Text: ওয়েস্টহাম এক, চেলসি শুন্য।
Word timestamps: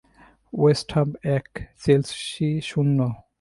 ওয়েস্টহাম 0.53 1.09
এক, 1.37 1.47
চেলসি 1.83 2.49
শুন্য। 2.61 2.99